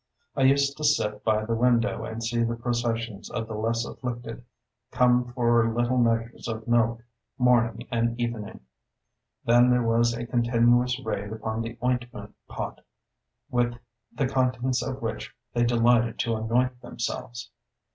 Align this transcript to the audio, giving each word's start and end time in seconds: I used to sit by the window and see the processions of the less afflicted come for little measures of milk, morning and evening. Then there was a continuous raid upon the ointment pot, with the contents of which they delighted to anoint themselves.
I 0.35 0.41
used 0.41 0.77
to 0.77 0.83
sit 0.83 1.23
by 1.23 1.45
the 1.45 1.53
window 1.53 2.05
and 2.05 2.23
see 2.23 2.41
the 2.43 2.55
processions 2.55 3.29
of 3.29 3.47
the 3.47 3.53
less 3.53 3.85
afflicted 3.85 4.43
come 4.89 5.25
for 5.25 5.71
little 5.71 5.99
measures 5.99 6.47
of 6.47 6.67
milk, 6.67 7.03
morning 7.37 7.87
and 7.91 8.19
evening. 8.19 8.61
Then 9.45 9.69
there 9.69 9.83
was 9.85 10.13
a 10.15 10.25
continuous 10.25 10.99
raid 11.01 11.31
upon 11.31 11.61
the 11.61 11.77
ointment 11.83 12.33
pot, 12.47 12.81
with 13.51 13.75
the 14.11 14.27
contents 14.27 14.81
of 14.81 15.03
which 15.03 15.31
they 15.53 15.63
delighted 15.65 16.17
to 16.21 16.35
anoint 16.35 16.81
themselves. 16.81 17.51